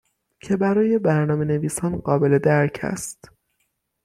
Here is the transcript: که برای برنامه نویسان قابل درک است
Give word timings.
که 0.39 0.57
برای 0.57 0.99
برنامه 0.99 1.45
نویسان 1.45 1.97
قابل 1.97 2.37
درک 2.39 2.79
است 2.83 3.29